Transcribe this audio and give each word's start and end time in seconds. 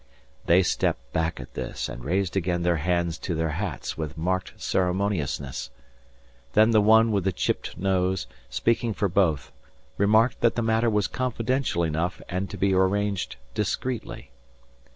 They 0.47 0.63
stepped 0.63 1.13
back 1.13 1.39
at 1.39 1.53
this 1.53 1.87
and 1.87 2.03
raised 2.03 2.35
again 2.35 2.63
their 2.63 2.77
hands 2.77 3.19
to 3.19 3.35
their 3.35 3.49
hats 3.51 3.99
with 3.99 4.17
marked 4.17 4.59
ceremoniousness. 4.59 5.69
Then 6.53 6.71
the 6.71 6.81
one 6.81 7.11
with 7.11 7.23
the 7.23 7.31
chipped 7.31 7.77
nose, 7.77 8.25
speaking 8.49 8.95
for 8.95 9.07
both, 9.07 9.51
remarked 9.97 10.41
that 10.41 10.55
the 10.55 10.63
matter 10.63 10.89
was 10.89 11.05
confidential 11.05 11.83
enough 11.83 12.19
and 12.29 12.49
to 12.49 12.57
be 12.57 12.73
arranged 12.73 13.35
discreetly. 13.53 14.31